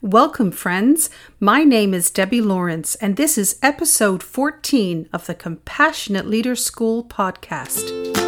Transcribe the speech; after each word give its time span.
Welcome, 0.00 0.52
friends. 0.52 1.10
My 1.40 1.64
name 1.64 1.92
is 1.92 2.08
Debbie 2.08 2.40
Lawrence, 2.40 2.94
and 2.94 3.16
this 3.16 3.36
is 3.36 3.58
episode 3.64 4.22
14 4.22 5.08
of 5.12 5.26
the 5.26 5.34
Compassionate 5.34 6.28
Leader 6.28 6.54
School 6.54 7.02
podcast. 7.02 8.27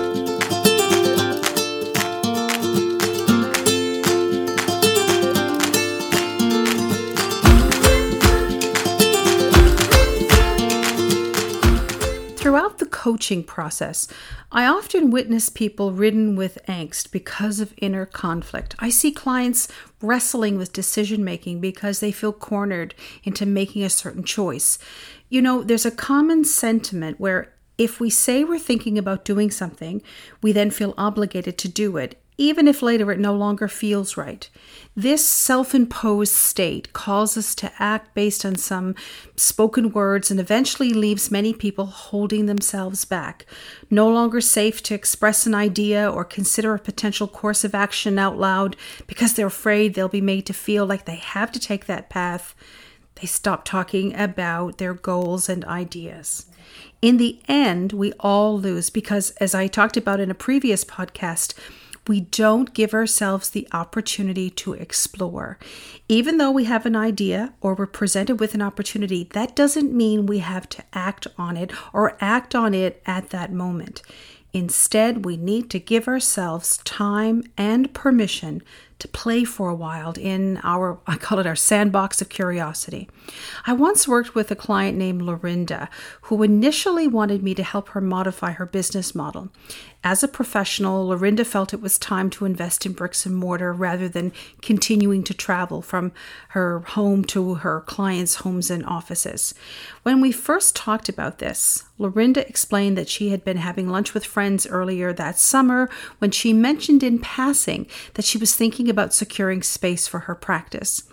The 12.80 12.86
coaching 12.86 13.44
process, 13.44 14.08
I 14.50 14.66
often 14.66 15.10
witness 15.10 15.48
people 15.48 15.92
ridden 15.92 16.34
with 16.34 16.58
angst 16.66 17.12
because 17.12 17.60
of 17.60 17.72
inner 17.76 18.06
conflict. 18.06 18.74
I 18.80 18.90
see 18.90 19.12
clients 19.12 19.68
wrestling 20.02 20.58
with 20.58 20.72
decision 20.72 21.22
making 21.22 21.60
because 21.60 22.00
they 22.00 22.10
feel 22.10 22.32
cornered 22.32 22.94
into 23.22 23.46
making 23.46 23.84
a 23.84 23.90
certain 23.90 24.24
choice. 24.24 24.78
You 25.28 25.40
know, 25.40 25.62
there's 25.62 25.86
a 25.86 25.92
common 25.92 26.44
sentiment 26.44 27.20
where 27.20 27.52
if 27.78 28.00
we 28.00 28.10
say 28.10 28.44
we're 28.44 28.58
thinking 28.58 28.98
about 28.98 29.24
doing 29.24 29.50
something, 29.50 30.02
we 30.42 30.52
then 30.52 30.70
feel 30.70 30.94
obligated 30.98 31.56
to 31.58 31.68
do 31.68 31.96
it, 31.96 32.20
even 32.40 32.66
if 32.66 32.80
later 32.80 33.12
it 33.12 33.18
no 33.20 33.34
longer 33.34 33.68
feels 33.68 34.16
right. 34.16 34.48
This 34.96 35.24
self 35.24 35.74
imposed 35.74 36.32
state 36.32 36.94
calls 36.94 37.36
us 37.36 37.54
to 37.56 37.70
act 37.78 38.14
based 38.14 38.46
on 38.46 38.56
some 38.56 38.94
spoken 39.36 39.92
words 39.92 40.30
and 40.30 40.40
eventually 40.40 40.94
leaves 40.94 41.30
many 41.30 41.52
people 41.52 41.84
holding 41.84 42.46
themselves 42.46 43.04
back, 43.04 43.44
no 43.90 44.08
longer 44.08 44.40
safe 44.40 44.82
to 44.84 44.94
express 44.94 45.46
an 45.46 45.54
idea 45.54 46.10
or 46.10 46.24
consider 46.24 46.72
a 46.72 46.78
potential 46.78 47.28
course 47.28 47.62
of 47.62 47.74
action 47.74 48.18
out 48.18 48.38
loud 48.38 48.74
because 49.06 49.34
they're 49.34 49.46
afraid 49.46 49.92
they'll 49.92 50.08
be 50.08 50.22
made 50.22 50.46
to 50.46 50.54
feel 50.54 50.86
like 50.86 51.04
they 51.04 51.16
have 51.16 51.52
to 51.52 51.60
take 51.60 51.84
that 51.84 52.08
path. 52.08 52.54
They 53.16 53.26
stop 53.26 53.66
talking 53.66 54.16
about 54.16 54.78
their 54.78 54.94
goals 54.94 55.50
and 55.50 55.62
ideas. 55.66 56.46
In 57.02 57.18
the 57.18 57.38
end, 57.48 57.92
we 57.92 58.12
all 58.20 58.58
lose 58.58 58.88
because, 58.88 59.30
as 59.32 59.54
I 59.54 59.66
talked 59.66 59.98
about 59.98 60.20
in 60.20 60.30
a 60.30 60.34
previous 60.34 60.86
podcast, 60.86 61.54
we 62.10 62.18
don't 62.18 62.74
give 62.74 62.92
ourselves 62.92 63.50
the 63.50 63.68
opportunity 63.72 64.50
to 64.50 64.72
explore. 64.72 65.60
Even 66.08 66.38
though 66.38 66.50
we 66.50 66.64
have 66.64 66.84
an 66.84 66.96
idea 66.96 67.54
or 67.60 67.72
we're 67.72 67.86
presented 67.86 68.40
with 68.40 68.52
an 68.52 68.60
opportunity, 68.60 69.28
that 69.32 69.54
doesn't 69.54 69.92
mean 69.92 70.26
we 70.26 70.40
have 70.40 70.68
to 70.70 70.82
act 70.92 71.28
on 71.38 71.56
it 71.56 71.70
or 71.92 72.18
act 72.20 72.52
on 72.52 72.74
it 72.74 73.00
at 73.06 73.30
that 73.30 73.52
moment. 73.52 74.02
Instead, 74.52 75.24
we 75.24 75.36
need 75.36 75.70
to 75.70 75.78
give 75.78 76.08
ourselves 76.08 76.78
time 76.78 77.44
and 77.56 77.94
permission 77.94 78.60
to 79.00 79.08
play 79.08 79.44
for 79.44 79.68
a 79.68 79.74
while 79.74 80.12
in 80.18 80.60
our, 80.62 80.98
I 81.06 81.16
call 81.16 81.38
it 81.38 81.46
our 81.46 81.56
sandbox 81.56 82.20
of 82.20 82.28
curiosity. 82.28 83.08
I 83.66 83.72
once 83.72 84.06
worked 84.06 84.34
with 84.34 84.50
a 84.50 84.56
client 84.56 84.96
named 84.96 85.22
Lorinda 85.22 85.88
who 86.22 86.42
initially 86.42 87.08
wanted 87.08 87.42
me 87.42 87.54
to 87.54 87.62
help 87.62 87.90
her 87.90 88.00
modify 88.00 88.52
her 88.52 88.66
business 88.66 89.14
model. 89.14 89.50
As 90.02 90.22
a 90.22 90.28
professional, 90.28 91.08
Lorinda 91.08 91.44
felt 91.44 91.74
it 91.74 91.82
was 91.82 91.98
time 91.98 92.30
to 92.30 92.46
invest 92.46 92.86
in 92.86 92.92
bricks 92.92 93.26
and 93.26 93.36
mortar 93.36 93.70
rather 93.70 94.08
than 94.08 94.32
continuing 94.62 95.22
to 95.24 95.34
travel 95.34 95.82
from 95.82 96.12
her 96.48 96.80
home 96.80 97.22
to 97.26 97.56
her 97.56 97.82
clients' 97.82 98.36
homes 98.36 98.70
and 98.70 98.84
offices. 98.86 99.52
When 100.02 100.22
we 100.22 100.32
first 100.32 100.74
talked 100.74 101.10
about 101.10 101.38
this, 101.38 101.84
Lorinda 101.98 102.48
explained 102.48 102.96
that 102.96 103.10
she 103.10 103.28
had 103.28 103.44
been 103.44 103.58
having 103.58 103.90
lunch 103.90 104.14
with 104.14 104.24
friends 104.24 104.66
earlier 104.66 105.12
that 105.12 105.38
summer 105.38 105.90
when 106.18 106.30
she 106.30 106.54
mentioned 106.54 107.02
in 107.02 107.18
passing 107.18 107.86
that 108.14 108.24
she 108.24 108.38
was 108.38 108.56
thinking 108.56 108.88
about 108.90 109.14
securing 109.14 109.62
space 109.62 110.06
for 110.06 110.20
her 110.20 110.34
practice. 110.34 111.04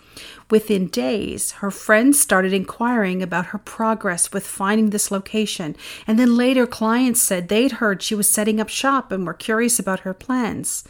Within 0.50 0.88
days, 0.88 1.52
her 1.52 1.70
friends 1.70 2.18
started 2.18 2.52
inquiring 2.52 3.22
about 3.22 3.46
her 3.46 3.58
progress 3.58 4.32
with 4.32 4.46
finding 4.46 4.90
this 4.90 5.10
location, 5.10 5.76
and 6.06 6.18
then 6.18 6.36
later 6.36 6.66
clients 6.66 7.20
said 7.20 7.48
they'd 7.48 7.72
heard 7.72 8.02
she 8.02 8.14
was 8.14 8.28
setting 8.28 8.60
up 8.60 8.68
shop 8.68 9.12
and 9.12 9.26
were 9.26 9.34
curious 9.34 9.78
about 9.78 10.00
her 10.00 10.14
plans. 10.14 10.84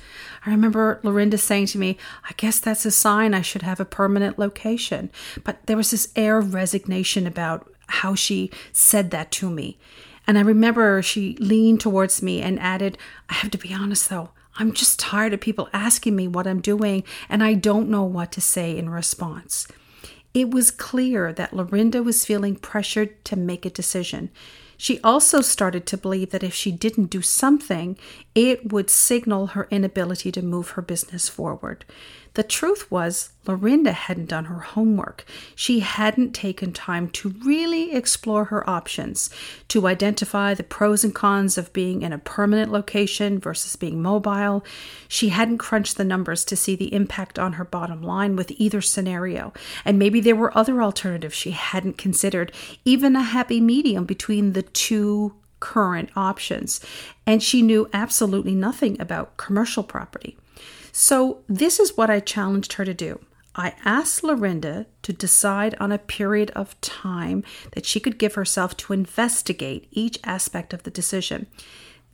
I 0.46 0.50
remember 0.50 1.00
Lorinda 1.02 1.36
saying 1.36 1.66
to 1.66 1.78
me, 1.78 1.98
I 2.24 2.32
guess 2.36 2.58
that's 2.58 2.86
a 2.86 2.90
sign 2.90 3.34
I 3.34 3.42
should 3.42 3.62
have 3.62 3.80
a 3.80 3.84
permanent 3.84 4.38
location. 4.38 5.10
But 5.44 5.66
there 5.66 5.76
was 5.76 5.90
this 5.90 6.08
air 6.16 6.38
of 6.38 6.54
resignation 6.54 7.26
about 7.26 7.70
how 7.88 8.14
she 8.14 8.50
said 8.72 9.10
that 9.10 9.30
to 9.32 9.50
me. 9.50 9.78
And 10.26 10.38
I 10.38 10.42
remember 10.42 11.02
she 11.02 11.36
leaned 11.38 11.80
towards 11.80 12.22
me 12.22 12.42
and 12.42 12.60
added, 12.60 12.98
I 13.28 13.34
have 13.34 13.50
to 13.50 13.58
be 13.58 13.72
honest 13.72 14.08
though, 14.08 14.30
I'm 14.58 14.72
just 14.72 14.98
tired 14.98 15.32
of 15.32 15.40
people 15.40 15.68
asking 15.72 16.16
me 16.16 16.26
what 16.26 16.46
I'm 16.46 16.60
doing, 16.60 17.04
and 17.28 17.42
I 17.42 17.54
don't 17.54 17.88
know 17.88 18.02
what 18.02 18.32
to 18.32 18.40
say 18.40 18.76
in 18.76 18.90
response. 18.90 19.68
It 20.34 20.50
was 20.50 20.70
clear 20.72 21.32
that 21.32 21.54
Lorinda 21.54 22.02
was 22.02 22.24
feeling 22.24 22.56
pressured 22.56 23.24
to 23.26 23.36
make 23.36 23.64
a 23.64 23.70
decision. 23.70 24.30
She 24.76 25.00
also 25.02 25.40
started 25.40 25.86
to 25.86 25.96
believe 25.96 26.30
that 26.30 26.42
if 26.42 26.54
she 26.54 26.70
didn't 26.70 27.06
do 27.06 27.22
something, 27.22 27.96
it 28.34 28.72
would 28.72 28.90
signal 28.90 29.48
her 29.48 29.66
inability 29.70 30.30
to 30.32 30.42
move 30.42 30.70
her 30.70 30.82
business 30.82 31.28
forward. 31.28 31.84
The 32.34 32.44
truth 32.44 32.90
was, 32.90 33.30
Lorinda 33.48 33.92
hadn't 33.92 34.28
done 34.28 34.44
her 34.44 34.60
homework. 34.60 35.24
She 35.54 35.80
hadn't 35.80 36.34
taken 36.34 36.72
time 36.72 37.08
to 37.10 37.30
really 37.44 37.92
explore 37.92 38.44
her 38.44 38.68
options, 38.68 39.30
to 39.68 39.86
identify 39.86 40.52
the 40.52 40.62
pros 40.62 41.02
and 41.02 41.14
cons 41.14 41.56
of 41.56 41.72
being 41.72 42.02
in 42.02 42.12
a 42.12 42.18
permanent 42.18 42.70
location 42.70 43.38
versus 43.38 43.74
being 43.74 44.02
mobile. 44.02 44.64
She 45.08 45.30
hadn't 45.30 45.58
crunched 45.58 45.96
the 45.96 46.04
numbers 46.04 46.44
to 46.44 46.56
see 46.56 46.76
the 46.76 46.92
impact 46.92 47.38
on 47.38 47.54
her 47.54 47.64
bottom 47.64 48.02
line 48.02 48.36
with 48.36 48.52
either 48.52 48.82
scenario. 48.82 49.54
And 49.84 49.98
maybe 49.98 50.20
there 50.20 50.36
were 50.36 50.56
other 50.56 50.82
alternatives 50.82 51.34
she 51.34 51.52
hadn't 51.52 51.96
considered, 51.96 52.52
even 52.84 53.16
a 53.16 53.22
happy 53.22 53.60
medium 53.60 54.04
between 54.04 54.52
the 54.52 54.62
two 54.62 55.34
current 55.60 56.10
options. 56.14 56.80
And 57.26 57.42
she 57.42 57.62
knew 57.62 57.88
absolutely 57.94 58.54
nothing 58.54 59.00
about 59.00 59.38
commercial 59.38 59.82
property. 59.82 60.36
So, 60.92 61.38
this 61.48 61.78
is 61.78 61.96
what 61.96 62.10
I 62.10 62.20
challenged 62.20 62.74
her 62.74 62.84
to 62.84 62.94
do. 62.94 63.20
I 63.58 63.74
asked 63.84 64.22
Lorinda 64.22 64.86
to 65.02 65.12
decide 65.12 65.74
on 65.80 65.90
a 65.90 65.98
period 65.98 66.52
of 66.52 66.80
time 66.80 67.42
that 67.72 67.84
she 67.84 67.98
could 67.98 68.16
give 68.16 68.34
herself 68.34 68.76
to 68.76 68.92
investigate 68.92 69.88
each 69.90 70.20
aspect 70.22 70.72
of 70.72 70.84
the 70.84 70.92
decision. 70.92 71.48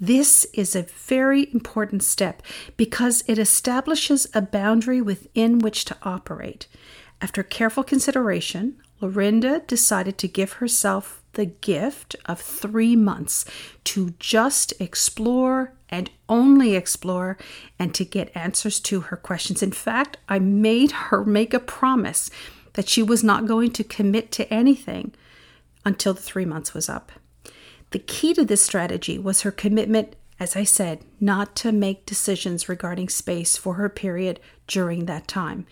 This 0.00 0.46
is 0.54 0.74
a 0.74 0.86
very 1.06 1.52
important 1.52 2.02
step 2.02 2.42
because 2.78 3.22
it 3.26 3.38
establishes 3.38 4.26
a 4.32 4.40
boundary 4.40 5.02
within 5.02 5.58
which 5.58 5.84
to 5.84 5.96
operate. 6.02 6.66
After 7.20 7.42
careful 7.42 7.84
consideration, 7.84 8.80
Lorinda 9.02 9.60
decided 9.66 10.16
to 10.18 10.28
give 10.28 10.54
herself 10.54 11.22
the 11.34 11.46
gift 11.46 12.16
of 12.24 12.40
three 12.40 12.96
months 12.96 13.44
to 13.84 14.14
just 14.18 14.72
explore 14.80 15.74
and 15.94 16.10
only 16.28 16.74
explore 16.74 17.38
and 17.78 17.94
to 17.94 18.04
get 18.04 18.36
answers 18.36 18.80
to 18.80 19.02
her 19.02 19.16
questions. 19.16 19.62
In 19.62 19.70
fact, 19.70 20.16
I 20.28 20.40
made 20.40 20.90
her 20.90 21.24
make 21.24 21.54
a 21.54 21.60
promise 21.60 22.30
that 22.72 22.88
she 22.88 23.02
was 23.02 23.22
not 23.22 23.46
going 23.46 23.70
to 23.72 23.84
commit 23.84 24.32
to 24.32 24.52
anything 24.52 25.12
until 25.84 26.12
the 26.12 26.20
three 26.20 26.44
months 26.44 26.74
was 26.74 26.88
up. 26.88 27.12
The 27.90 28.00
key 28.00 28.34
to 28.34 28.44
this 28.44 28.62
strategy 28.62 29.18
was 29.18 29.42
her 29.42 29.52
commitment, 29.52 30.16
as 30.40 30.56
I 30.56 30.64
said, 30.64 30.98
not 31.20 31.54
to 31.56 31.70
make 31.70 32.06
decisions 32.06 32.68
regarding 32.68 33.08
space 33.08 33.56
for 33.56 33.74
her 33.74 33.88
period 33.88 34.40
during 34.66 35.04
that 35.04 35.28
time. 35.28 35.64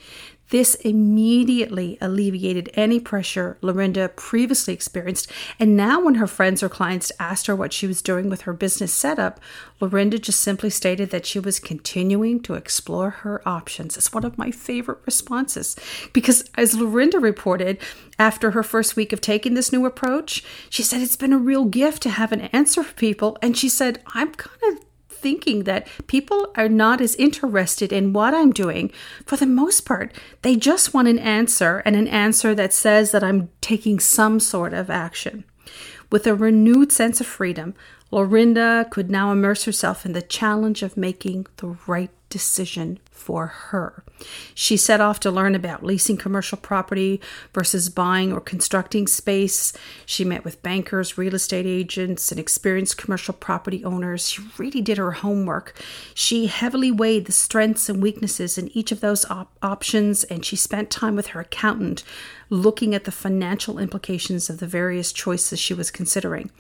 This 0.53 0.75
immediately 0.75 1.97
alleviated 2.03 2.69
any 2.75 3.01
pressure 3.01 3.57
Lorinda 3.63 4.11
previously 4.11 4.75
experienced. 4.75 5.33
And 5.59 5.79
now, 5.79 5.99
when 6.05 6.17
her 6.17 6.27
friends 6.27 6.63
or 6.63 6.69
clients 6.69 7.11
asked 7.19 7.47
her 7.47 7.57
what 7.57 7.73
she 7.73 7.87
was 7.87 8.03
doing 8.03 8.29
with 8.29 8.43
her 8.43 8.53
business 8.53 8.93
setup, 8.93 9.41
Lorinda 9.81 10.19
just 10.19 10.43
simply 10.43 10.69
stated 10.69 11.09
that 11.09 11.25
she 11.25 11.41
was 11.41 11.59
continuing 11.59 12.39
to 12.43 12.53
explore 12.53 13.09
her 13.09 13.41
options. 13.49 13.97
It's 13.97 14.13
one 14.13 14.27
of 14.27 14.37
my 14.37 14.51
favorite 14.51 14.99
responses 15.07 15.75
because, 16.13 16.45
as 16.55 16.79
Lorinda 16.79 17.19
reported, 17.19 17.79
after 18.19 18.51
her 18.51 18.63
first 18.63 18.95
week 18.95 19.15
of 19.15 19.23
taking 19.23 19.55
this 19.55 19.73
new 19.73 19.87
approach, 19.87 20.45
she 20.69 20.83
said 20.83 21.01
it's 21.01 21.17
been 21.17 21.33
a 21.33 21.39
real 21.39 21.65
gift 21.65 22.03
to 22.03 22.11
have 22.11 22.31
an 22.31 22.43
answer 22.53 22.83
for 22.83 22.93
people. 22.93 23.39
And 23.41 23.57
she 23.57 23.71
said, 23.71 24.03
I'm 24.09 24.35
kind 24.35 24.77
of 24.77 24.85
thinking 25.23 25.65
that 25.65 25.87
people 26.07 26.53
are 26.57 26.69
not 26.69 27.01
as 27.01 27.15
interested 27.15 27.93
in 27.93 28.13
what 28.13 28.35
I'm 28.35 28.53
doing. 28.53 28.91
For 29.25 29.37
the 29.37 29.47
most 29.47 29.83
part, 29.87 30.13
they 30.43 30.57
just 30.57 30.93
want 30.93 31.09
an 31.09 31.19
answer 31.19 31.79
and 31.87 31.97
an 31.97 32.09
answer 32.09 32.55
that 32.55 32.75
says 32.75 33.13
that 33.13 33.25
I'm 33.25 33.49
taking 33.61 34.01
some 34.01 34.41
sort 34.41 34.75
of 34.75 34.91
action. 34.91 35.45
With 36.11 36.27
a 36.27 36.35
renewed 36.35 36.93
sense 36.93 37.21
of 37.21 37.27
freedom, 37.27 37.75
Lorinda 38.11 38.87
could 38.91 39.11
now 39.11 39.33
immerse 39.33 39.65
herself 39.65 40.05
in 40.05 40.13
the 40.13 40.21
challenge 40.21 40.83
of 40.83 40.99
making 40.99 41.47
the 41.57 41.77
right 41.87 42.11
decision 42.29 42.99
for 43.23 43.47
her. 43.47 44.05
She 44.55 44.77
set 44.77 45.01
off 45.01 45.21
to 45.21 45.31
learn 45.31 45.55
about 45.55 45.85
leasing 45.85 46.17
commercial 46.17 46.59
property 46.59 47.21
versus 47.55 47.89
buying 47.89 48.33
or 48.33 48.41
constructing 48.41 49.07
space. 49.07 49.73
She 50.05 50.25
met 50.25 50.45
with 50.45 50.63
bankers, 50.63 51.17
real 51.17 51.35
estate 51.35 51.67
agents, 51.67 52.31
and 52.31 52.41
experienced 52.41 52.99
commercial 52.99 53.35
property 53.35 53.85
owners. 53.85 54.29
She 54.29 54.43
really 54.59 54.81
did 54.81 54.99
her 54.99 55.13
homework. 55.13 55.81
She 56.15 56.47
heavily 56.47 56.91
weighed 56.91 57.27
the 57.27 57.33
strengths 57.33 57.89
and 57.89 58.03
weaknesses 58.03 58.59
in 58.59 58.77
each 58.77 58.93
of 58.93 59.01
those 59.01 59.25
op- 59.31 59.57
options, 59.63 60.25
and 60.25 60.45
she 60.45 60.57
spent 60.57 60.91
time 60.91 61.15
with 61.15 61.29
her 61.29 61.41
accountant 61.41 62.03
looking 62.51 62.95
at 62.95 63.05
the 63.05 63.13
financial 63.13 63.79
implications 63.79 64.51
of 64.51 64.59
the 64.59 64.67
various 64.67 65.13
choices 65.13 65.59
she 65.59 65.75
was 65.75 65.91
considering. 65.91 66.51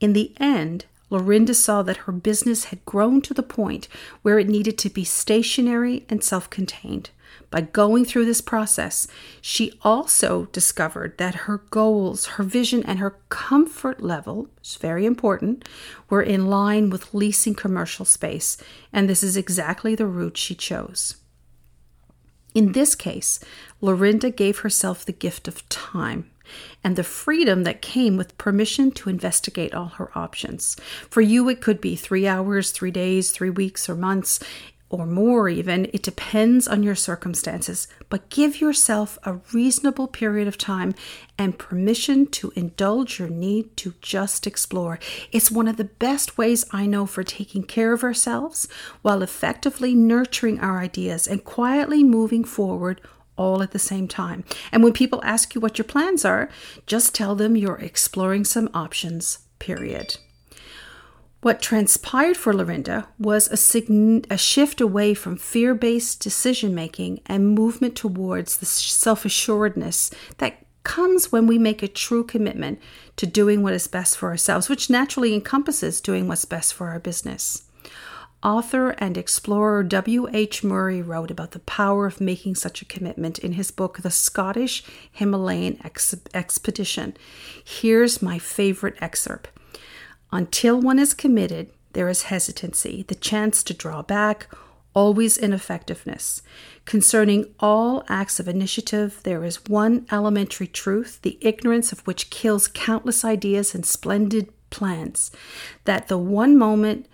In 0.00 0.12
the 0.12 0.32
end, 0.38 0.86
Lorinda 1.08 1.54
saw 1.54 1.82
that 1.82 1.98
her 1.98 2.12
business 2.12 2.64
had 2.64 2.84
grown 2.84 3.22
to 3.22 3.34
the 3.34 3.42
point 3.42 3.88
where 4.22 4.38
it 4.38 4.48
needed 4.48 4.76
to 4.78 4.90
be 4.90 5.04
stationary 5.04 6.04
and 6.08 6.22
self 6.22 6.50
contained. 6.50 7.10
By 7.50 7.60
going 7.60 8.04
through 8.04 8.24
this 8.24 8.40
process, 8.40 9.06
she 9.40 9.78
also 9.82 10.46
discovered 10.46 11.16
that 11.18 11.46
her 11.46 11.58
goals, 11.70 12.26
her 12.26 12.42
vision, 12.42 12.82
and 12.84 12.98
her 12.98 13.18
comfort 13.28 14.02
level, 14.02 14.48
is 14.64 14.76
very 14.76 15.06
important, 15.06 15.64
were 16.10 16.22
in 16.22 16.46
line 16.46 16.90
with 16.90 17.14
leasing 17.14 17.54
commercial 17.54 18.04
space, 18.04 18.56
and 18.92 19.08
this 19.08 19.22
is 19.22 19.36
exactly 19.36 19.94
the 19.94 20.06
route 20.06 20.36
she 20.36 20.54
chose. 20.54 21.16
In 22.54 22.72
this 22.72 22.94
case, 22.94 23.38
Lorinda 23.80 24.30
gave 24.30 24.60
herself 24.60 25.04
the 25.04 25.12
gift 25.12 25.46
of 25.46 25.68
time 25.68 26.30
and 26.82 26.96
the 26.96 27.04
freedom 27.04 27.64
that 27.64 27.82
came 27.82 28.16
with 28.16 28.38
permission 28.38 28.90
to 28.92 29.10
investigate 29.10 29.74
all 29.74 29.88
her 29.88 30.10
options. 30.16 30.76
For 31.10 31.20
you, 31.20 31.48
it 31.48 31.60
could 31.60 31.80
be 31.80 31.96
three 31.96 32.26
hours, 32.26 32.70
three 32.70 32.90
days, 32.90 33.30
three 33.30 33.50
weeks, 33.50 33.88
or 33.88 33.94
months, 33.94 34.40
or 34.88 35.06
more 35.06 35.48
even. 35.48 35.86
It 35.86 36.02
depends 36.02 36.68
on 36.68 36.82
your 36.82 36.94
circumstances, 36.94 37.88
but 38.08 38.28
give 38.30 38.60
yourself 38.60 39.18
a 39.24 39.40
reasonable 39.52 40.06
period 40.06 40.46
of 40.46 40.56
time 40.58 40.94
and 41.36 41.58
permission 41.58 42.26
to 42.26 42.52
indulge 42.54 43.18
your 43.18 43.28
need 43.28 43.76
to 43.78 43.94
just 44.00 44.46
explore. 44.46 44.98
It's 45.32 45.50
one 45.50 45.68
of 45.68 45.76
the 45.76 45.84
best 45.84 46.38
ways 46.38 46.64
I 46.70 46.86
know 46.86 47.04
for 47.06 47.24
taking 47.24 47.64
care 47.64 47.92
of 47.92 48.04
ourselves 48.04 48.68
while 49.02 49.22
effectively 49.22 49.94
nurturing 49.94 50.60
our 50.60 50.78
ideas 50.78 51.26
and 51.26 51.44
quietly 51.44 52.04
moving 52.04 52.44
forward 52.44 53.00
all 53.36 53.62
at 53.62 53.72
the 53.72 53.78
same 53.78 54.08
time. 54.08 54.44
And 54.72 54.82
when 54.82 54.92
people 54.92 55.20
ask 55.24 55.54
you 55.54 55.60
what 55.60 55.78
your 55.78 55.84
plans 55.84 56.24
are, 56.24 56.48
just 56.86 57.14
tell 57.14 57.34
them 57.34 57.56
you're 57.56 57.78
exploring 57.78 58.44
some 58.44 58.70
options, 58.74 59.40
period. 59.58 60.16
What 61.42 61.62
transpired 61.62 62.36
for 62.36 62.52
Lorinda 62.52 63.06
was 63.18 63.46
a, 63.48 63.56
sign- 63.56 64.24
a 64.30 64.36
shift 64.36 64.80
away 64.80 65.14
from 65.14 65.36
fear 65.36 65.74
based 65.74 66.20
decision 66.20 66.74
making 66.74 67.20
and 67.26 67.54
movement 67.54 67.94
towards 67.94 68.56
the 68.56 68.66
self 68.66 69.24
assuredness 69.24 70.10
that 70.38 70.66
comes 70.82 71.32
when 71.32 71.46
we 71.46 71.58
make 71.58 71.82
a 71.82 71.88
true 71.88 72.24
commitment 72.24 72.80
to 73.16 73.26
doing 73.26 73.62
what 73.62 73.74
is 73.74 73.86
best 73.86 74.16
for 74.16 74.28
ourselves, 74.28 74.68
which 74.68 74.88
naturally 74.88 75.34
encompasses 75.34 76.00
doing 76.00 76.28
what's 76.28 76.44
best 76.44 76.72
for 76.72 76.88
our 76.88 77.00
business. 77.00 77.65
Author 78.46 78.90
and 78.98 79.18
explorer 79.18 79.82
W.H. 79.82 80.62
Murray 80.62 81.02
wrote 81.02 81.32
about 81.32 81.50
the 81.50 81.58
power 81.58 82.06
of 82.06 82.20
making 82.20 82.54
such 82.54 82.80
a 82.80 82.84
commitment 82.84 83.40
in 83.40 83.54
his 83.54 83.72
book, 83.72 83.98
The 83.98 84.10
Scottish 84.12 84.84
Himalayan 85.10 85.80
Ex- 85.82 86.14
Expedition. 86.32 87.16
Here's 87.64 88.22
my 88.22 88.38
favorite 88.38 88.94
excerpt 89.00 89.48
Until 90.30 90.80
one 90.80 91.00
is 91.00 91.12
committed, 91.12 91.72
there 91.92 92.08
is 92.08 92.22
hesitancy, 92.30 93.04
the 93.08 93.16
chance 93.16 93.64
to 93.64 93.74
draw 93.74 94.02
back, 94.02 94.46
always 94.94 95.36
ineffectiveness. 95.36 96.40
Concerning 96.84 97.52
all 97.58 98.04
acts 98.08 98.38
of 98.38 98.46
initiative, 98.46 99.18
there 99.24 99.44
is 99.44 99.64
one 99.66 100.06
elementary 100.12 100.68
truth, 100.68 101.18
the 101.22 101.36
ignorance 101.40 101.90
of 101.90 102.06
which 102.06 102.30
kills 102.30 102.68
countless 102.68 103.24
ideas 103.24 103.74
and 103.74 103.84
splendid 103.84 104.52
plans 104.70 105.32
that 105.84 106.06
the 106.06 106.18
one 106.18 106.56
moment 106.56 107.08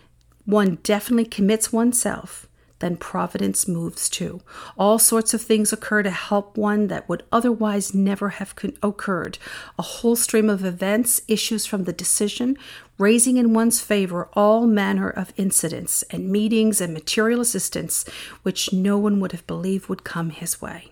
one 0.44 0.78
definitely 0.82 1.24
commits 1.24 1.72
oneself, 1.72 2.48
then 2.80 2.96
providence 2.96 3.68
moves 3.68 4.08
too. 4.08 4.40
All 4.76 4.98
sorts 4.98 5.32
of 5.32 5.40
things 5.40 5.72
occur 5.72 6.02
to 6.02 6.10
help 6.10 6.58
one 6.58 6.88
that 6.88 7.08
would 7.08 7.22
otherwise 7.30 7.94
never 7.94 8.30
have 8.30 8.54
occurred. 8.82 9.38
A 9.78 9.82
whole 9.82 10.16
stream 10.16 10.50
of 10.50 10.64
events 10.64 11.22
issues 11.28 11.64
from 11.64 11.84
the 11.84 11.92
decision, 11.92 12.58
raising 12.98 13.36
in 13.36 13.54
one's 13.54 13.80
favor 13.80 14.28
all 14.34 14.66
manner 14.66 15.08
of 15.08 15.32
incidents 15.36 16.02
and 16.10 16.28
meetings 16.28 16.80
and 16.80 16.92
material 16.92 17.40
assistance 17.40 18.04
which 18.42 18.72
no 18.72 18.98
one 18.98 19.20
would 19.20 19.32
have 19.32 19.46
believed 19.46 19.88
would 19.88 20.02
come 20.02 20.30
his 20.30 20.60
way. 20.60 20.90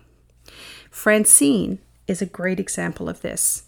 Francine 0.89 1.79
is 2.07 2.21
a 2.21 2.25
great 2.25 2.59
example 2.59 3.09
of 3.09 3.21
this 3.21 3.63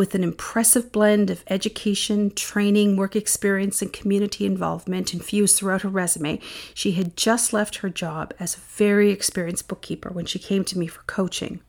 with 0.00 0.14
an 0.14 0.24
impressive 0.24 0.90
blend 0.92 1.28
of 1.28 1.44
education, 1.48 2.30
training, 2.30 2.96
work 2.96 3.14
experience, 3.14 3.82
and 3.82 3.92
community 3.92 4.46
involvement 4.46 5.12
infused 5.12 5.58
throughout 5.58 5.82
her 5.82 5.90
resume. 5.90 6.40
She 6.72 6.92
had 6.92 7.18
just 7.18 7.52
left 7.52 7.76
her 7.76 7.90
job 7.90 8.32
as 8.40 8.56
a 8.56 8.60
very 8.60 9.10
experienced 9.10 9.68
bookkeeper 9.68 10.08
when 10.08 10.24
she 10.24 10.38
came 10.38 10.64
to 10.64 10.78
me 10.78 10.86
for 10.86 11.02
coaching. 11.02 11.60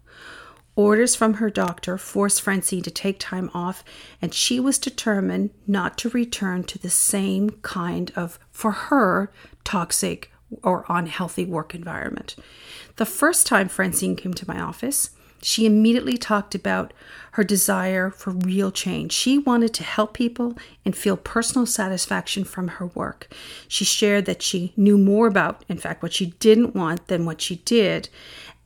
Orders 0.77 1.13
from 1.13 1.33
her 1.33 1.49
doctor 1.49 1.97
forced 1.97 2.41
Francine 2.41 2.83
to 2.83 2.89
take 2.89 3.19
time 3.19 3.51
off, 3.53 3.83
and 4.21 4.33
she 4.33 4.61
was 4.61 4.79
determined 4.79 5.49
not 5.67 5.97
to 5.97 6.09
return 6.11 6.63
to 6.63 6.79
the 6.79 6.89
same 6.89 7.49
kind 7.63 8.13
of, 8.15 8.39
for 8.49 8.71
her, 8.71 9.29
toxic 9.65 10.31
or 10.63 10.85
unhealthy 10.87 11.43
work 11.43 11.75
environment. 11.75 12.37
The 12.95 13.05
first 13.05 13.45
time 13.45 13.67
Francine 13.67 14.15
came 14.15 14.33
to 14.35 14.47
my 14.47 14.61
office, 14.61 15.09
she 15.41 15.65
immediately 15.65 16.17
talked 16.17 16.53
about 16.55 16.93
her 17.31 17.43
desire 17.43 18.09
for 18.09 18.31
real 18.31 18.71
change. 18.71 19.11
She 19.13 19.37
wanted 19.37 19.73
to 19.75 19.83
help 19.83 20.13
people 20.13 20.57
and 20.83 20.95
feel 20.95 21.17
personal 21.17 21.65
satisfaction 21.65 22.43
from 22.43 22.67
her 22.67 22.87
work. 22.87 23.33
She 23.67 23.85
shared 23.85 24.25
that 24.25 24.41
she 24.41 24.73
knew 24.75 24.97
more 24.97 25.27
about, 25.27 25.63
in 25.69 25.77
fact, 25.77 26.03
what 26.03 26.13
she 26.13 26.27
didn't 26.39 26.75
want 26.75 27.07
than 27.07 27.25
what 27.25 27.41
she 27.41 27.57
did. 27.57 28.09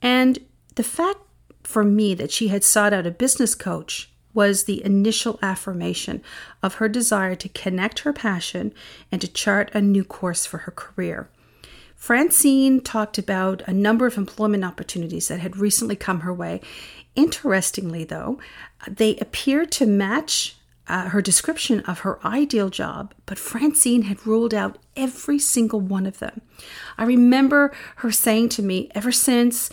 And 0.01 0.39
the 0.75 0.83
fact 0.83 1.19
for 1.63 1.83
me 1.83 2.13
that 2.15 2.31
she 2.31 2.49
had 2.49 2.63
sought 2.63 2.93
out 2.93 3.07
a 3.07 3.11
business 3.11 3.55
coach 3.55 4.09
was 4.33 4.65
the 4.65 4.83
initial 4.83 5.39
affirmation 5.41 6.21
of 6.61 6.75
her 6.75 6.89
desire 6.89 7.35
to 7.35 7.49
connect 7.49 7.99
her 7.99 8.11
passion 8.11 8.73
and 9.11 9.21
to 9.21 9.27
chart 9.27 9.71
a 9.73 9.81
new 9.81 10.03
course 10.03 10.45
for 10.45 10.59
her 10.59 10.71
career. 10.71 11.29
Francine 11.95 12.81
talked 12.81 13.17
about 13.17 13.61
a 13.67 13.73
number 13.73 14.05
of 14.05 14.17
employment 14.17 14.63
opportunities 14.63 15.27
that 15.27 15.39
had 15.39 15.57
recently 15.57 15.95
come 15.95 16.19
her 16.21 16.33
way. 16.33 16.61
Interestingly, 17.15 18.03
though, 18.03 18.39
they 18.87 19.15
appeared 19.17 19.71
to 19.73 19.85
match 19.85 20.55
uh, 20.87 21.09
her 21.09 21.21
description 21.21 21.79
of 21.81 21.99
her 21.99 22.19
ideal 22.25 22.69
job, 22.69 23.13
but 23.25 23.39
Francine 23.39 24.03
had 24.03 24.27
ruled 24.27 24.53
out 24.53 24.77
every 24.95 25.39
single 25.39 25.79
one 25.79 26.05
of 26.05 26.19
them. 26.19 26.41
I 26.97 27.05
remember 27.05 27.73
her 27.97 28.11
saying 28.11 28.49
to 28.49 28.61
me, 28.61 28.91
ever 28.93 29.11
since 29.11 29.71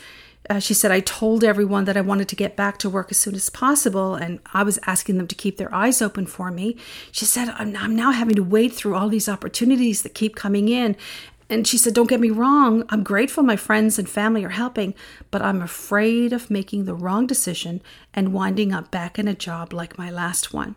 uh, 0.50 0.58
she 0.58 0.74
said, 0.74 0.90
I 0.90 1.00
told 1.00 1.44
everyone 1.44 1.84
that 1.84 1.96
I 1.96 2.00
wanted 2.00 2.28
to 2.28 2.36
get 2.36 2.56
back 2.56 2.78
to 2.78 2.90
work 2.90 3.10
as 3.10 3.16
soon 3.18 3.34
as 3.34 3.48
possible, 3.48 4.14
and 4.16 4.40
I 4.52 4.64
was 4.64 4.78
asking 4.86 5.18
them 5.18 5.28
to 5.28 5.34
keep 5.36 5.56
their 5.56 5.72
eyes 5.72 6.02
open 6.02 6.26
for 6.26 6.50
me. 6.50 6.76
She 7.12 7.24
said, 7.24 7.50
I'm, 7.50 7.76
I'm 7.76 7.94
now 7.94 8.10
having 8.10 8.34
to 8.34 8.42
wade 8.42 8.72
through 8.72 8.96
all 8.96 9.08
these 9.08 9.28
opportunities 9.28 10.02
that 10.02 10.14
keep 10.14 10.34
coming 10.34 10.68
in, 10.68 10.96
and 11.48 11.66
she 11.66 11.78
said, 11.78 11.94
Don't 11.94 12.08
get 12.08 12.20
me 12.20 12.30
wrong, 12.30 12.84
I'm 12.88 13.02
grateful 13.02 13.42
my 13.42 13.56
friends 13.56 13.98
and 13.98 14.08
family 14.08 14.44
are 14.44 14.50
helping, 14.50 14.94
but 15.30 15.42
I'm 15.42 15.62
afraid 15.62 16.32
of 16.32 16.50
making 16.50 16.84
the 16.84 16.94
wrong 16.94 17.26
decision 17.26 17.82
and 18.14 18.32
winding 18.32 18.72
up 18.72 18.90
back 18.90 19.18
in 19.18 19.28
a 19.28 19.34
job 19.34 19.72
like 19.72 19.98
my 19.98 20.10
last 20.10 20.52
one. 20.52 20.76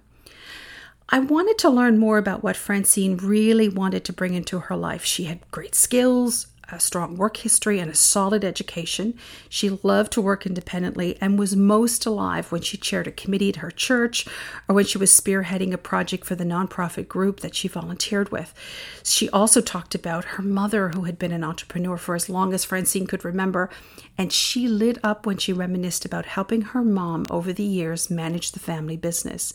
I 1.09 1.19
wanted 1.19 1.59
to 1.59 1.69
learn 1.69 1.99
more 1.99 2.17
about 2.17 2.41
what 2.43 2.57
Francine 2.57 3.17
really 3.17 3.69
wanted 3.69 4.03
to 4.05 4.13
bring 4.13 4.33
into 4.33 4.59
her 4.59 4.75
life. 4.75 5.05
She 5.05 5.25
had 5.25 5.39
great 5.51 5.75
skills, 5.75 6.47
a 6.71 6.79
strong 6.79 7.15
work 7.15 7.37
history 7.37 7.79
and 7.79 7.91
a 7.91 7.95
solid 7.95 8.43
education. 8.43 9.17
She 9.49 9.79
loved 9.83 10.11
to 10.13 10.21
work 10.21 10.45
independently 10.45 11.17
and 11.21 11.37
was 11.37 11.55
most 11.55 12.05
alive 12.05 12.51
when 12.51 12.61
she 12.61 12.77
chaired 12.77 13.07
a 13.07 13.11
committee 13.11 13.49
at 13.49 13.57
her 13.57 13.71
church 13.71 14.27
or 14.67 14.75
when 14.75 14.85
she 14.85 14.97
was 14.97 15.11
spearheading 15.11 15.73
a 15.73 15.77
project 15.77 16.25
for 16.25 16.35
the 16.35 16.43
nonprofit 16.43 17.07
group 17.07 17.41
that 17.41 17.55
she 17.55 17.67
volunteered 17.67 18.31
with. 18.31 18.53
She 19.03 19.29
also 19.29 19.61
talked 19.61 19.95
about 19.95 20.25
her 20.25 20.43
mother, 20.43 20.89
who 20.89 21.03
had 21.03 21.19
been 21.19 21.31
an 21.31 21.43
entrepreneur 21.43 21.97
for 21.97 22.15
as 22.15 22.29
long 22.29 22.53
as 22.53 22.65
Francine 22.65 23.07
could 23.07 23.23
remember, 23.23 23.69
and 24.17 24.31
she 24.31 24.67
lit 24.67 24.97
up 25.03 25.25
when 25.25 25.37
she 25.37 25.53
reminisced 25.53 26.05
about 26.05 26.25
helping 26.25 26.61
her 26.61 26.81
mom 26.81 27.25
over 27.29 27.53
the 27.53 27.63
years 27.63 28.09
manage 28.09 28.51
the 28.51 28.59
family 28.59 28.97
business. 28.97 29.53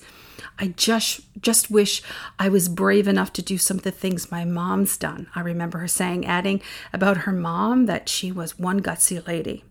I 0.58 0.68
just 0.68 1.20
just 1.40 1.70
wish 1.70 2.02
I 2.38 2.48
was 2.48 2.68
brave 2.68 3.08
enough 3.08 3.32
to 3.34 3.42
do 3.42 3.58
some 3.58 3.78
of 3.78 3.82
the 3.82 3.90
things 3.90 4.30
my 4.30 4.44
mom's 4.44 4.96
done. 4.96 5.28
I 5.34 5.40
remember 5.40 5.78
her 5.78 5.88
saying, 5.88 6.26
adding 6.26 6.60
about 6.92 7.18
her 7.18 7.32
mom 7.32 7.86
that 7.86 8.08
she 8.08 8.30
was 8.32 8.58
one 8.58 8.80
gutsy 8.80 9.26
lady. 9.26 9.64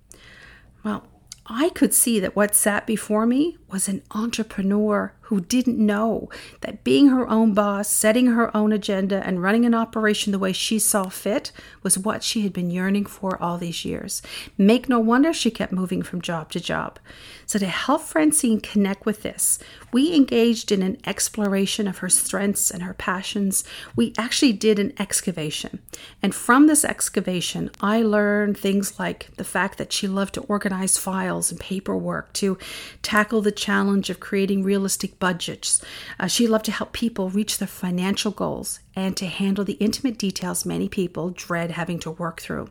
Well, 0.83 1.07
I 1.45 1.69
could 1.69 1.93
see 1.93 2.19
that 2.19 2.35
what 2.35 2.55
sat 2.55 2.85
before 2.85 3.25
me 3.25 3.57
was 3.67 3.88
an 3.88 4.03
entrepreneur 4.11 5.13
who 5.29 5.39
didn't 5.39 5.77
know 5.77 6.27
that 6.62 6.83
being 6.83 7.09
her 7.09 7.29
own 7.29 7.53
boss, 7.53 7.88
setting 7.88 8.25
her 8.25 8.55
own 8.57 8.71
agenda, 8.71 9.24
and 9.24 9.43
running 9.43 9.63
an 9.63 9.75
operation 9.75 10.31
the 10.31 10.39
way 10.39 10.51
she 10.51 10.79
saw 10.79 11.07
fit 11.07 11.51
was 11.83 12.00
what 12.00 12.24
she 12.24 12.41
had 12.41 12.51
been 12.51 12.71
yearning 12.71 13.05
for 13.05 13.39
all 13.39 13.59
these 13.59 13.86
years. 13.86 14.24
Make 14.57 14.89
no 14.89 15.00
wonder 15.00 15.31
she 15.31 15.51
kept 15.51 15.71
moving 15.71 16.01
from 16.01 16.19
job 16.19 16.50
to 16.51 16.59
job. 16.59 16.98
So, 17.45 17.59
to 17.59 17.67
help 17.67 18.01
Francine 18.01 18.59
connect 18.59 19.05
with 19.05 19.21
this, 19.21 19.59
we 19.91 20.15
engaged 20.15 20.71
in 20.71 20.81
an 20.81 20.98
exploration 21.05 21.88
of 21.88 22.00
her 22.00 22.09
strengths 22.09 22.71
and 22.71 22.81
her 22.81 22.95
passions. 22.95 23.63
We 23.95 24.13
actually 24.17 24.53
did 24.53 24.79
an 24.79 24.93
excavation. 25.00 25.79
And 26.24 26.33
from 26.33 26.65
this 26.65 26.83
excavation, 26.83 27.69
I 27.81 28.01
learned 28.01 28.57
things 28.57 29.00
like 29.00 29.29
the 29.36 29.43
fact 29.43 29.77
that 29.77 29.93
she 29.93 30.07
loved 30.07 30.33
to 30.36 30.41
organize 30.41 30.98
files 30.98 31.51
and 31.51 31.59
paperwork, 31.59 32.33
to 32.33 32.57
tackle 33.03 33.41
the 33.41 33.51
challenge 33.51 34.09
of 34.09 34.19
creating 34.19 34.63
realistic 34.63 35.18
budgets. 35.19 35.83
Uh, 36.19 36.27
she 36.27 36.47
loved 36.47 36.65
to 36.65 36.71
help 36.71 36.93
people 36.93 37.29
reach 37.29 37.57
their 37.57 37.67
financial 37.67 38.31
goals 38.31 38.79
and 38.95 39.15
to 39.17 39.27
handle 39.27 39.63
the 39.63 39.73
intimate 39.73 40.17
details 40.17 40.65
many 40.65 40.89
people 40.89 41.29
dread 41.29 41.71
having 41.71 41.99
to 41.99 42.11
work 42.11 42.41
through. 42.41 42.69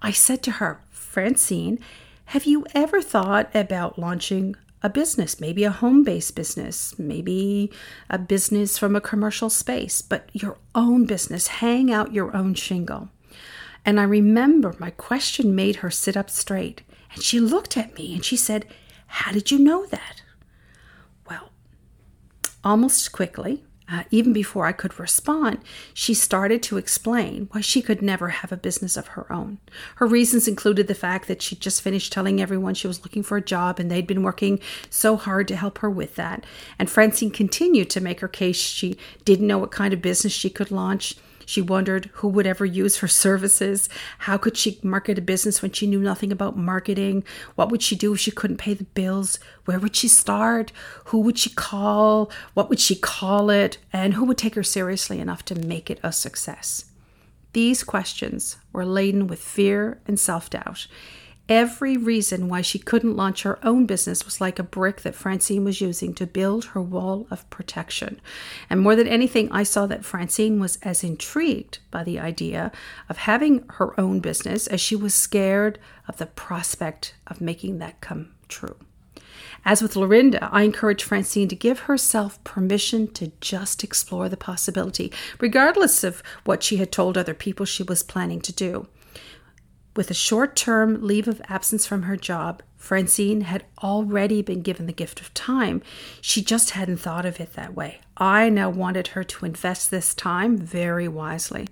I 0.00 0.12
said 0.12 0.42
to 0.44 0.52
her, 0.52 0.80
Francine, 0.90 1.78
have 2.26 2.44
you 2.44 2.66
ever 2.74 3.00
thought 3.00 3.50
about 3.54 3.98
launching 3.98 4.54
a 4.82 4.88
business, 4.88 5.40
maybe 5.40 5.64
a 5.64 5.70
home 5.70 6.04
based 6.04 6.36
business, 6.36 6.96
maybe 6.98 7.72
a 8.08 8.18
business 8.18 8.78
from 8.78 8.94
a 8.94 9.00
commercial 9.00 9.50
space, 9.50 10.02
but 10.02 10.30
your 10.32 10.58
own 10.74 11.04
business, 11.04 11.48
hang 11.48 11.92
out 11.92 12.12
your 12.12 12.36
own 12.36 12.54
shingle? 12.54 13.08
And 13.84 13.98
I 13.98 14.04
remember 14.04 14.74
my 14.78 14.90
question 14.90 15.54
made 15.54 15.76
her 15.76 15.90
sit 15.90 16.16
up 16.16 16.30
straight. 16.30 16.82
And 17.12 17.22
she 17.22 17.40
looked 17.40 17.76
at 17.76 17.96
me 17.96 18.14
and 18.14 18.24
she 18.24 18.36
said, 18.36 18.66
How 19.06 19.32
did 19.32 19.50
you 19.50 19.58
know 19.58 19.86
that? 19.86 20.22
Almost 22.64 23.12
quickly, 23.12 23.62
uh, 23.90 24.02
even 24.10 24.34
before 24.34 24.66
I 24.66 24.72
could 24.72 24.98
respond, 24.98 25.58
she 25.94 26.12
started 26.12 26.62
to 26.64 26.76
explain 26.76 27.48
why 27.52 27.62
she 27.62 27.80
could 27.80 28.02
never 28.02 28.28
have 28.28 28.52
a 28.52 28.56
business 28.56 28.98
of 28.98 29.08
her 29.08 29.32
own. 29.32 29.58
Her 29.96 30.06
reasons 30.06 30.46
included 30.46 30.88
the 30.88 30.94
fact 30.94 31.26
that 31.28 31.40
she'd 31.40 31.60
just 31.60 31.80
finished 31.80 32.12
telling 32.12 32.40
everyone 32.40 32.74
she 32.74 32.86
was 32.86 33.02
looking 33.02 33.22
for 33.22 33.38
a 33.38 33.42
job 33.42 33.78
and 33.78 33.90
they'd 33.90 34.06
been 34.06 34.22
working 34.22 34.60
so 34.90 35.16
hard 35.16 35.48
to 35.48 35.56
help 35.56 35.78
her 35.78 35.88
with 35.88 36.16
that. 36.16 36.44
And 36.78 36.90
Francine 36.90 37.30
continued 37.30 37.88
to 37.90 38.02
make 38.02 38.20
her 38.20 38.28
case 38.28 38.56
she 38.56 38.98
didn't 39.24 39.46
know 39.46 39.58
what 39.58 39.70
kind 39.70 39.94
of 39.94 40.02
business 40.02 40.34
she 40.34 40.50
could 40.50 40.70
launch. 40.70 41.14
She 41.48 41.62
wondered 41.62 42.10
who 42.16 42.28
would 42.28 42.46
ever 42.46 42.66
use 42.66 42.98
her 42.98 43.08
services. 43.08 43.88
How 44.18 44.36
could 44.36 44.54
she 44.54 44.78
market 44.82 45.16
a 45.16 45.22
business 45.22 45.62
when 45.62 45.72
she 45.72 45.86
knew 45.86 45.98
nothing 45.98 46.30
about 46.30 46.58
marketing? 46.58 47.24
What 47.54 47.70
would 47.70 47.80
she 47.80 47.96
do 47.96 48.12
if 48.12 48.20
she 48.20 48.30
couldn't 48.30 48.58
pay 48.58 48.74
the 48.74 48.84
bills? 48.84 49.38
Where 49.64 49.78
would 49.78 49.96
she 49.96 50.08
start? 50.08 50.72
Who 51.06 51.20
would 51.20 51.38
she 51.38 51.48
call? 51.48 52.30
What 52.52 52.68
would 52.68 52.78
she 52.78 52.94
call 52.94 53.48
it? 53.48 53.78
And 53.94 54.12
who 54.12 54.26
would 54.26 54.36
take 54.36 54.56
her 54.56 54.62
seriously 54.62 55.20
enough 55.20 55.42
to 55.46 55.54
make 55.54 55.88
it 55.88 56.00
a 56.02 56.12
success? 56.12 56.84
These 57.54 57.82
questions 57.82 58.58
were 58.70 58.84
laden 58.84 59.26
with 59.26 59.40
fear 59.40 60.02
and 60.06 60.20
self 60.20 60.50
doubt. 60.50 60.86
Every 61.48 61.96
reason 61.96 62.48
why 62.48 62.60
she 62.60 62.78
couldn't 62.78 63.16
launch 63.16 63.42
her 63.42 63.58
own 63.64 63.86
business 63.86 64.26
was 64.26 64.38
like 64.38 64.58
a 64.58 64.62
brick 64.62 65.00
that 65.00 65.14
Francine 65.14 65.64
was 65.64 65.80
using 65.80 66.12
to 66.14 66.26
build 66.26 66.66
her 66.66 66.82
wall 66.82 67.26
of 67.30 67.48
protection. 67.48 68.20
And 68.68 68.80
more 68.80 68.94
than 68.94 69.08
anything, 69.08 69.50
I 69.50 69.62
saw 69.62 69.86
that 69.86 70.04
Francine 70.04 70.60
was 70.60 70.78
as 70.82 71.02
intrigued 71.02 71.78
by 71.90 72.04
the 72.04 72.20
idea 72.20 72.70
of 73.08 73.16
having 73.16 73.64
her 73.74 73.98
own 73.98 74.20
business 74.20 74.66
as 74.66 74.82
she 74.82 74.94
was 74.94 75.14
scared 75.14 75.78
of 76.06 76.18
the 76.18 76.26
prospect 76.26 77.14
of 77.26 77.40
making 77.40 77.78
that 77.78 78.02
come 78.02 78.34
true. 78.48 78.76
As 79.64 79.80
with 79.80 79.96
Lorinda, 79.96 80.48
I 80.52 80.62
encourage 80.62 81.02
Francine 81.02 81.48
to 81.48 81.56
give 81.56 81.80
herself 81.80 82.42
permission 82.44 83.08
to 83.14 83.32
just 83.40 83.82
explore 83.82 84.28
the 84.28 84.36
possibility, 84.36 85.12
regardless 85.40 86.04
of 86.04 86.22
what 86.44 86.62
she 86.62 86.76
had 86.76 86.92
told 86.92 87.16
other 87.16 87.34
people 87.34 87.64
she 87.64 87.82
was 87.82 88.02
planning 88.02 88.40
to 88.42 88.52
do. 88.52 88.86
With 89.98 90.12
a 90.12 90.14
short 90.14 90.54
term 90.54 91.04
leave 91.04 91.26
of 91.26 91.42
absence 91.48 91.84
from 91.84 92.02
her 92.02 92.16
job, 92.16 92.62
Francine 92.76 93.40
had 93.40 93.64
already 93.82 94.42
been 94.42 94.62
given 94.62 94.86
the 94.86 94.92
gift 94.92 95.20
of 95.20 95.34
time. 95.34 95.82
She 96.20 96.40
just 96.40 96.70
hadn't 96.70 96.98
thought 96.98 97.26
of 97.26 97.40
it 97.40 97.54
that 97.54 97.74
way. 97.74 97.98
I 98.16 98.48
now 98.48 98.70
wanted 98.70 99.08
her 99.08 99.24
to 99.24 99.44
invest 99.44 99.90
this 99.90 100.14
time 100.14 100.56
very 100.56 101.08
wisely. 101.08 101.66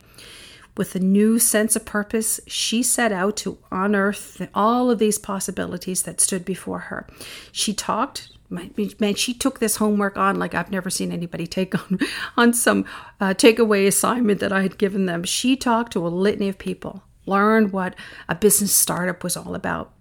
With 0.77 0.97
a 0.97 0.99
new 0.99 1.39
sense 1.39 1.77
of 1.77 1.85
purpose, 1.85 2.41
she 2.49 2.83
set 2.83 3.13
out 3.13 3.37
to 3.37 3.59
unearth 3.71 4.49
all 4.53 4.91
of 4.91 4.99
these 4.99 5.21
possibilities 5.21 6.03
that 6.03 6.21
stood 6.21 6.45
before 6.45 6.81
her. 6.81 7.07
She 7.53 7.73
talked 7.75 8.33
man, 8.51 9.15
she 9.15 9.35
took 9.35 9.61
this 9.61 9.77
homework 9.77 10.17
on 10.17 10.35
like 10.35 10.53
I've 10.53 10.73
never 10.73 10.91
seen 10.91 11.13
anybody 11.13 11.47
take 11.47 11.77
on 11.77 12.01
on 12.37 12.53
some 12.53 12.87
uh, 13.21 13.35
takeaway 13.35 13.87
assignment 13.87 14.41
that 14.41 14.53
I 14.53 14.63
had 14.63 14.79
given 14.79 15.07
them. 15.07 15.23
She 15.23 15.55
talked 15.55 15.93
to 15.93 16.05
a 16.05 16.09
litany 16.09 16.49
of 16.49 16.59
people 16.59 17.05
learned 17.27 17.73
what 17.73 17.95
a 18.29 18.35
business 18.35 18.75
startup 18.75 19.23
was 19.23 19.37
all 19.37 19.55
about. 19.55 19.93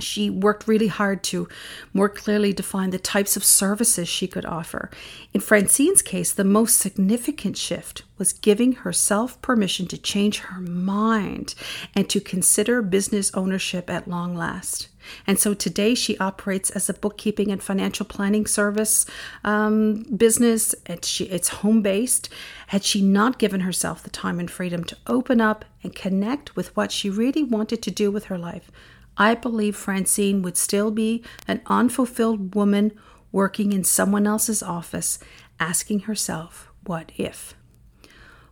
She 0.00 0.28
worked 0.28 0.66
really 0.66 0.88
hard 0.88 1.22
to 1.24 1.48
more 1.92 2.08
clearly 2.08 2.52
define 2.52 2.90
the 2.90 2.98
types 2.98 3.36
of 3.36 3.44
services 3.44 4.08
she 4.08 4.26
could 4.26 4.44
offer. 4.44 4.90
In 5.32 5.40
Francine's 5.40 6.02
case, 6.02 6.32
the 6.32 6.44
most 6.44 6.78
significant 6.78 7.56
shift 7.56 8.02
was 8.18 8.32
giving 8.32 8.72
herself 8.72 9.40
permission 9.40 9.86
to 9.86 9.98
change 9.98 10.38
her 10.38 10.60
mind 10.60 11.54
and 11.94 12.08
to 12.10 12.20
consider 12.20 12.82
business 12.82 13.32
ownership 13.34 13.88
at 13.88 14.08
long 14.08 14.34
last. 14.34 14.88
And 15.26 15.38
so 15.38 15.54
today 15.54 15.94
she 15.94 16.18
operates 16.18 16.70
as 16.70 16.88
a 16.88 16.94
bookkeeping 16.94 17.50
and 17.50 17.62
financial 17.62 18.06
planning 18.06 18.46
service 18.46 19.06
um, 19.44 20.04
business. 20.04 20.74
It's, 20.86 21.06
she, 21.06 21.24
it's 21.24 21.48
home 21.48 21.82
based. 21.82 22.28
Had 22.68 22.84
she 22.84 23.02
not 23.02 23.38
given 23.38 23.60
herself 23.60 24.02
the 24.02 24.10
time 24.10 24.40
and 24.40 24.50
freedom 24.50 24.82
to 24.84 24.96
open 25.06 25.40
up 25.40 25.64
and 25.82 25.94
connect 25.94 26.56
with 26.56 26.74
what 26.76 26.90
she 26.90 27.10
really 27.10 27.42
wanted 27.42 27.82
to 27.82 27.90
do 27.90 28.10
with 28.10 28.24
her 28.24 28.38
life, 28.38 28.70
I 29.16 29.34
believe 29.34 29.76
Francine 29.76 30.42
would 30.42 30.56
still 30.56 30.90
be 30.90 31.22
an 31.46 31.60
unfulfilled 31.66 32.54
woman 32.54 32.92
working 33.32 33.72
in 33.72 33.84
someone 33.84 34.26
else's 34.26 34.62
office, 34.62 35.18
asking 35.58 36.00
herself, 36.00 36.70
What 36.84 37.12
if? 37.16 37.54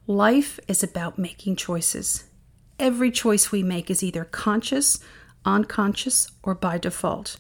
Life 0.07 0.59
is 0.69 0.83
about 0.83 1.19
making 1.19 1.57
choices. 1.57 2.25
Every 2.79 3.11
choice 3.11 3.53
we 3.53 3.63
make 3.63 3.91
is 3.91 4.03
either 4.03 4.25
conscious 4.25 4.99
unconscious, 5.45 6.31
or 6.43 6.55
by 6.55 6.79
default. 6.79 7.37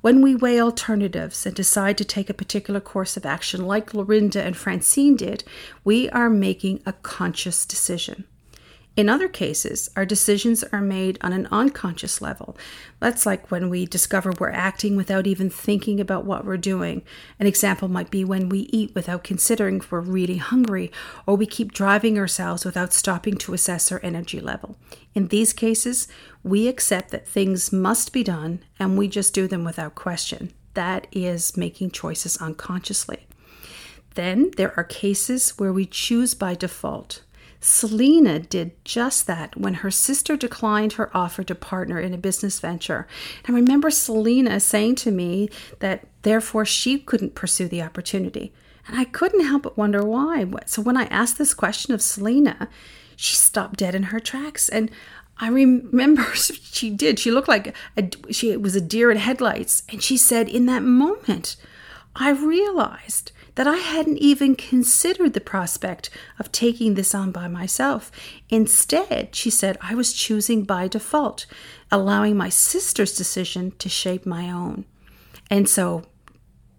When 0.00 0.22
we 0.22 0.34
weigh 0.34 0.60
alternatives 0.60 1.44
and 1.44 1.54
decide 1.54 1.98
to 1.98 2.04
take 2.04 2.30
a 2.30 2.34
particular 2.34 2.80
course 2.80 3.16
of 3.16 3.26
action, 3.26 3.66
like 3.66 3.92
Lorinda 3.92 4.42
and 4.42 4.56
Francine 4.56 5.16
did, 5.16 5.44
we 5.84 6.08
are 6.10 6.30
making 6.30 6.82
a 6.86 6.92
conscious 6.92 7.66
decision. 7.66 8.24
In 8.96 9.08
other 9.08 9.28
cases, 9.28 9.88
our 9.94 10.04
decisions 10.04 10.64
are 10.64 10.80
made 10.80 11.16
on 11.20 11.32
an 11.32 11.46
unconscious 11.50 12.20
level. 12.20 12.56
That's 12.98 13.24
like 13.24 13.50
when 13.50 13.70
we 13.70 13.86
discover 13.86 14.32
we're 14.38 14.50
acting 14.50 14.96
without 14.96 15.26
even 15.26 15.48
thinking 15.48 16.00
about 16.00 16.24
what 16.24 16.44
we're 16.44 16.56
doing. 16.56 17.02
An 17.38 17.46
example 17.46 17.88
might 17.88 18.10
be 18.10 18.24
when 18.24 18.48
we 18.48 18.68
eat 18.72 18.94
without 18.94 19.24
considering 19.24 19.76
if 19.76 19.92
we're 19.92 20.00
really 20.00 20.38
hungry, 20.38 20.90
or 21.24 21.36
we 21.36 21.46
keep 21.46 21.72
driving 21.72 22.18
ourselves 22.18 22.64
without 22.64 22.92
stopping 22.92 23.36
to 23.36 23.54
assess 23.54 23.92
our 23.92 24.00
energy 24.02 24.40
level. 24.40 24.76
In 25.14 25.28
these 25.28 25.52
cases, 25.52 26.08
we 26.42 26.66
accept 26.66 27.10
that 27.10 27.28
things 27.28 27.72
must 27.72 28.12
be 28.12 28.24
done 28.24 28.60
and 28.78 28.98
we 28.98 29.06
just 29.08 29.32
do 29.32 29.46
them 29.46 29.64
without 29.64 29.94
question. 29.94 30.52
That 30.74 31.06
is 31.12 31.56
making 31.56 31.92
choices 31.92 32.36
unconsciously. 32.38 33.26
Then 34.14 34.50
there 34.56 34.76
are 34.76 34.84
cases 34.84 35.50
where 35.58 35.72
we 35.72 35.86
choose 35.86 36.34
by 36.34 36.54
default. 36.54 37.22
Selena 37.60 38.38
did 38.38 38.72
just 38.84 39.26
that 39.26 39.56
when 39.56 39.74
her 39.74 39.90
sister 39.90 40.36
declined 40.36 40.94
her 40.94 41.14
offer 41.14 41.42
to 41.44 41.54
partner 41.54 42.00
in 42.00 42.14
a 42.14 42.18
business 42.18 42.58
venture. 42.58 43.06
And 43.44 43.54
I 43.54 43.60
remember 43.60 43.90
Selena 43.90 44.60
saying 44.60 44.94
to 44.96 45.10
me 45.10 45.50
that 45.80 46.06
therefore 46.22 46.64
she 46.64 46.98
couldn't 46.98 47.34
pursue 47.34 47.68
the 47.68 47.82
opportunity. 47.82 48.52
And 48.88 48.98
I 48.98 49.04
couldn't 49.04 49.46
help 49.46 49.62
but 49.62 49.76
wonder 49.76 50.04
why. 50.04 50.46
So 50.66 50.80
when 50.80 50.96
I 50.96 51.04
asked 51.04 51.36
this 51.36 51.52
question 51.52 51.92
of 51.92 52.00
Selena, 52.00 52.68
she 53.14 53.36
stopped 53.36 53.78
dead 53.78 53.94
in 53.94 54.04
her 54.04 54.20
tracks. 54.20 54.70
And 54.70 54.90
I 55.38 55.48
remember 55.48 56.24
she 56.34 56.88
did. 56.88 57.18
She 57.18 57.30
looked 57.30 57.48
like 57.48 57.76
a, 57.96 58.10
she 58.30 58.56
was 58.56 58.74
a 58.74 58.80
deer 58.80 59.10
in 59.10 59.18
headlights. 59.18 59.82
And 59.90 60.02
she 60.02 60.16
said, 60.16 60.48
in 60.48 60.64
that 60.66 60.82
moment, 60.82 61.56
I 62.16 62.30
realized 62.30 63.32
that 63.60 63.68
I 63.68 63.76
hadn't 63.76 64.16
even 64.16 64.56
considered 64.56 65.34
the 65.34 65.38
prospect 65.40 66.08
of 66.38 66.50
taking 66.50 66.94
this 66.94 67.14
on 67.14 67.30
by 67.30 67.46
myself. 67.46 68.10
Instead, 68.48 69.36
she 69.36 69.50
said, 69.50 69.76
I 69.82 69.94
was 69.94 70.14
choosing 70.14 70.62
by 70.64 70.88
default, 70.88 71.44
allowing 71.92 72.38
my 72.38 72.48
sister's 72.48 73.14
decision 73.14 73.72
to 73.72 73.90
shape 73.90 74.24
my 74.24 74.50
own. 74.50 74.86
And 75.50 75.68
so 75.68 76.04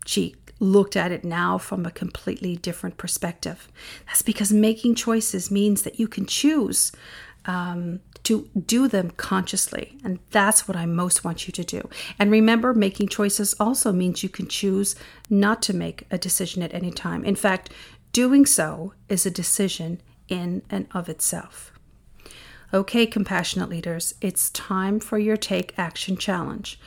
she 0.07 0.35
looked 0.59 0.95
at 0.95 1.11
it 1.11 1.23
now 1.23 1.59
from 1.59 1.85
a 1.85 1.91
completely 1.91 2.55
different 2.55 2.97
perspective. 2.97 3.67
That's 4.07 4.23
because 4.23 4.51
making 4.51 4.95
choices 4.95 5.51
means 5.51 5.83
that 5.83 5.99
you 5.99 6.07
can 6.07 6.25
choose 6.25 6.91
um, 7.45 7.99
to 8.23 8.49
do 8.65 8.87
them 8.87 9.11
consciously. 9.11 9.97
And 10.03 10.19
that's 10.29 10.67
what 10.67 10.77
I 10.77 10.85
most 10.85 11.23
want 11.23 11.47
you 11.47 11.53
to 11.53 11.63
do. 11.63 11.89
And 12.19 12.29
remember, 12.31 12.73
making 12.73 13.07
choices 13.07 13.55
also 13.59 13.91
means 13.91 14.23
you 14.23 14.29
can 14.29 14.47
choose 14.47 14.95
not 15.29 15.61
to 15.63 15.73
make 15.73 16.05
a 16.11 16.17
decision 16.17 16.61
at 16.61 16.73
any 16.73 16.91
time. 16.91 17.23
In 17.25 17.35
fact, 17.35 17.71
doing 18.11 18.45
so 18.45 18.93
is 19.09 19.25
a 19.25 19.31
decision 19.31 20.01
in 20.27 20.61
and 20.69 20.87
of 20.91 21.09
itself. 21.09 21.71
Okay, 22.73 23.05
compassionate 23.05 23.69
leaders, 23.69 24.13
it's 24.21 24.49
time 24.51 24.99
for 24.99 25.19
your 25.19 25.35
Take 25.35 25.73
Action 25.77 26.15
Challenge. 26.15 26.79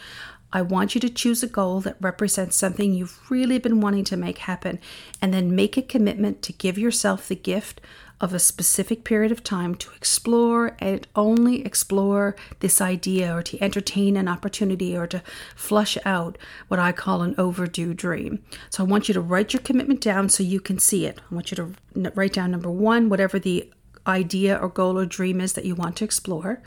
I 0.50 0.62
want 0.62 0.94
you 0.94 1.00
to 1.00 1.10
choose 1.10 1.42
a 1.42 1.48
goal 1.48 1.80
that 1.80 1.96
represents 2.00 2.56
something 2.56 2.94
you've 2.94 3.28
really 3.28 3.58
been 3.58 3.80
wanting 3.80 4.04
to 4.04 4.16
make 4.16 4.38
happen, 4.38 4.78
and 5.20 5.34
then 5.34 5.54
make 5.54 5.76
a 5.76 5.82
commitment 5.82 6.42
to 6.42 6.52
give 6.52 6.78
yourself 6.78 7.28
the 7.28 7.34
gift 7.34 7.80
of 8.20 8.32
a 8.32 8.38
specific 8.38 9.04
period 9.04 9.32
of 9.32 9.42
time 9.42 9.74
to 9.74 9.90
explore 9.94 10.76
and 10.78 11.06
only 11.16 11.64
explore 11.64 12.36
this 12.60 12.80
idea 12.80 13.36
or 13.36 13.42
to 13.42 13.62
entertain 13.62 14.16
an 14.16 14.28
opportunity 14.28 14.96
or 14.96 15.06
to 15.06 15.22
flush 15.56 15.98
out 16.04 16.38
what 16.68 16.80
I 16.80 16.92
call 16.92 17.22
an 17.22 17.34
overdue 17.36 17.92
dream. 17.92 18.42
So 18.70 18.84
I 18.84 18.86
want 18.86 19.08
you 19.08 19.14
to 19.14 19.20
write 19.20 19.52
your 19.52 19.62
commitment 19.62 20.00
down 20.00 20.28
so 20.28 20.42
you 20.42 20.60
can 20.60 20.78
see 20.78 21.06
it. 21.06 21.20
I 21.30 21.34
want 21.34 21.50
you 21.50 21.56
to 21.56 22.10
write 22.14 22.32
down 22.32 22.52
number 22.52 22.70
one, 22.70 23.08
whatever 23.08 23.38
the 23.38 23.70
idea 24.06 24.56
or 24.56 24.68
goal 24.68 24.98
or 24.98 25.06
dream 25.06 25.40
is 25.40 25.54
that 25.54 25.64
you 25.64 25.74
want 25.74 25.96
to 25.96 26.04
explore. 26.04 26.62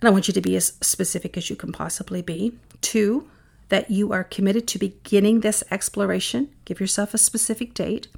And 0.00 0.08
I 0.08 0.10
want 0.10 0.28
you 0.28 0.34
to 0.34 0.40
be 0.40 0.56
as 0.56 0.74
specific 0.80 1.36
as 1.36 1.50
you 1.50 1.56
can 1.56 1.72
possibly 1.72 2.22
be. 2.22 2.56
Two, 2.80 3.28
that 3.68 3.90
you 3.90 4.12
are 4.12 4.24
committed 4.24 4.66
to 4.68 4.78
beginning 4.78 5.40
this 5.40 5.62
exploration. 5.70 6.48
Give 6.64 6.80
yourself 6.80 7.12
a 7.14 7.18
specific 7.18 7.74
date. 7.74 8.08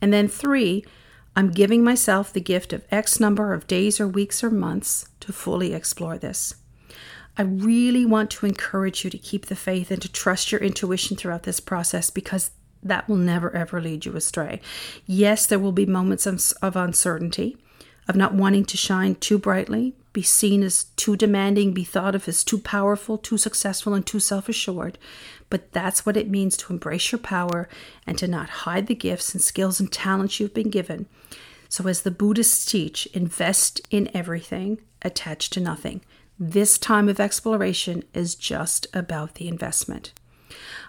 And 0.00 0.12
then 0.12 0.28
three, 0.28 0.84
I'm 1.36 1.50
giving 1.50 1.84
myself 1.84 2.32
the 2.32 2.40
gift 2.40 2.72
of 2.72 2.84
X 2.90 3.20
number 3.20 3.54
of 3.54 3.66
days 3.66 4.00
or 4.00 4.08
weeks 4.08 4.42
or 4.42 4.50
months 4.50 5.08
to 5.20 5.32
fully 5.32 5.72
explore 5.72 6.18
this. 6.18 6.54
I 7.38 7.42
really 7.42 8.04
want 8.04 8.30
to 8.32 8.46
encourage 8.46 9.04
you 9.04 9.10
to 9.10 9.18
keep 9.18 9.46
the 9.46 9.56
faith 9.56 9.90
and 9.90 10.02
to 10.02 10.10
trust 10.10 10.50
your 10.50 10.60
intuition 10.60 11.16
throughout 11.16 11.44
this 11.44 11.60
process 11.60 12.10
because 12.10 12.50
that 12.82 13.08
will 13.08 13.16
never 13.16 13.54
ever 13.54 13.80
lead 13.80 14.04
you 14.04 14.16
astray. 14.16 14.60
Yes, 15.06 15.46
there 15.46 15.58
will 15.58 15.72
be 15.72 15.86
moments 15.86 16.26
of, 16.26 16.42
of 16.62 16.76
uncertainty 16.76 17.56
of 18.08 18.16
not 18.16 18.34
wanting 18.34 18.64
to 18.64 18.76
shine 18.76 19.14
too 19.14 19.38
brightly, 19.38 19.94
be 20.12 20.22
seen 20.22 20.62
as 20.62 20.84
too 20.96 21.16
demanding, 21.16 21.72
be 21.72 21.84
thought 21.84 22.14
of 22.14 22.26
as 22.28 22.42
too 22.42 22.58
powerful, 22.58 23.16
too 23.16 23.38
successful, 23.38 23.94
and 23.94 24.06
too 24.06 24.20
self 24.20 24.48
assured. 24.48 24.98
But 25.48 25.72
that's 25.72 26.04
what 26.04 26.16
it 26.16 26.28
means 26.28 26.56
to 26.58 26.72
embrace 26.72 27.12
your 27.12 27.18
power 27.18 27.68
and 28.06 28.18
to 28.18 28.28
not 28.28 28.50
hide 28.50 28.86
the 28.86 28.94
gifts 28.94 29.34
and 29.34 29.42
skills 29.42 29.80
and 29.80 29.90
talents 29.90 30.38
you've 30.38 30.54
been 30.54 30.70
given. 30.70 31.06
So, 31.68 31.86
as 31.86 32.02
the 32.02 32.10
Buddhists 32.10 32.64
teach, 32.64 33.06
invest 33.06 33.80
in 33.90 34.10
everything, 34.14 34.80
attach 35.02 35.50
to 35.50 35.60
nothing. 35.60 36.02
This 36.38 36.78
time 36.78 37.08
of 37.08 37.20
exploration 37.20 38.02
is 38.14 38.34
just 38.34 38.86
about 38.94 39.34
the 39.34 39.46
investment. 39.46 40.12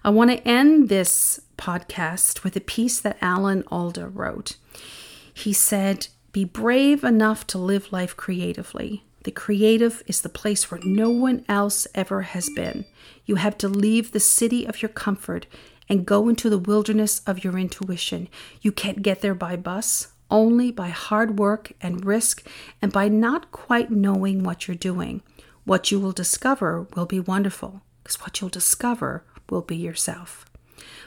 I 0.04 0.10
want 0.10 0.32
to 0.32 0.48
end 0.48 0.90
this 0.90 1.42
podcast 1.58 2.44
with 2.44 2.56
a 2.56 2.62
piece 2.62 3.00
that 3.00 3.18
Alan 3.22 3.64
Alda 3.68 4.08
wrote. 4.08 4.56
He 5.34 5.54
said, 5.54 6.08
be 6.32 6.46
brave 6.46 7.04
enough 7.04 7.46
to 7.48 7.58
live 7.58 7.92
life 7.92 8.16
creatively. 8.16 9.04
The 9.24 9.32
creative 9.32 10.02
is 10.08 10.22
the 10.22 10.30
place 10.30 10.72
where 10.72 10.80
no 10.84 11.10
one 11.10 11.46
else 11.48 11.88
ever 11.94 12.24
has 12.24 12.50
been. 12.50 12.86
You 13.26 13.36
have 13.36 13.58
to 13.60 13.68
leave 13.68 14.12
the 14.12 14.20
city 14.20 14.66
of 14.66 14.82
your 14.82 14.90
comfort 14.90 15.46
and 15.88 16.06
go 16.06 16.28
into 16.28 16.50
the 16.50 16.58
wilderness 16.58 17.22
of 17.28 17.44
your 17.44 17.58
intuition. 17.58 18.30
You 18.62 18.72
can't 18.72 19.02
get 19.02 19.22
there 19.22 19.36
by 19.36 19.58
bus, 19.58 20.08
only 20.32 20.72
by 20.72 20.90
hard 20.90 21.38
work 21.38 21.74
and 21.82 22.06
risk 22.06 22.48
and 22.82 22.92
by 22.92 23.10
not 23.10 23.52
quite 23.52 23.92
knowing 23.92 24.44
what 24.44 24.68
you're 24.68 24.76
doing. 24.76 25.22
What 25.66 25.92
you 25.92 26.00
will 26.00 26.14
discover 26.14 26.88
will 26.96 27.06
be 27.06 27.20
wonderful 27.20 27.82
because 28.04 28.22
what 28.22 28.42
you'll 28.42 28.50
discover 28.50 29.24
will 29.50 29.62
be 29.62 29.76
yourself. 29.76 30.46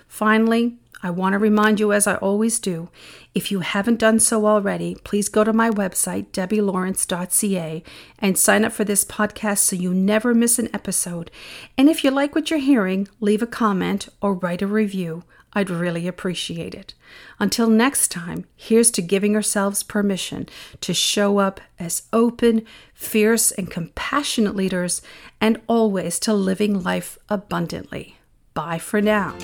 Finally, 0.07 0.77
I 1.05 1.11
want 1.11 1.35
to 1.35 1.39
remind 1.39 1.81
you, 1.81 1.93
as 1.93 2.07
I 2.07 2.15
always 2.15 2.59
do, 2.59 2.89
if 3.35 3.53
you 3.53 3.61
haven't 3.61 3.99
done 3.99 4.19
so 4.19 4.47
already, 4.47 4.97
please 5.05 5.29
go 5.29 5.45
to 5.45 5.53
my 5.53 5.69
website, 5.69 6.29
debbielawrence.ca, 6.29 7.83
and 8.21 8.39
sign 8.39 8.65
up 8.65 8.73
for 8.73 8.85
this 8.85 9.05
podcast 9.05 9.59
so 9.59 9.77
you 9.77 9.93
never 9.93 10.33
miss 10.33 10.59
an 10.59 10.71
episode. 10.73 11.31
And 11.77 11.91
if 11.91 12.05
you 12.05 12.11
like 12.11 12.35
what 12.35 12.49
you're 12.49 12.59
hearing, 12.59 13.07
leave 13.21 13.43
a 13.43 13.47
comment 13.47 14.09
or 14.23 14.33
write 14.33 14.63
a 14.63 14.67
review. 14.67 15.25
I'd 15.53 15.69
really 15.69 16.09
appreciate 16.09 16.75
it. 16.75 16.95
Until 17.39 17.69
next 17.69 18.11
time, 18.11 18.47
here's 18.57 18.91
to 18.93 19.03
giving 19.03 19.37
ourselves 19.37 19.83
permission 19.83 20.49
to 20.81 20.95
show 20.95 21.37
up 21.37 21.61
as 21.79 22.05
open, 22.15 22.65
fierce, 22.95 23.53
and 23.53 23.71
compassionate 23.71 24.57
leaders, 24.57 25.03
and 25.39 25.61
always 25.67 26.19
to 26.21 26.33
living 26.33 26.83
life 26.83 27.19
abundantly. 27.29 28.17
Bye 28.55 28.79
for 28.79 29.03
now. 29.03 29.37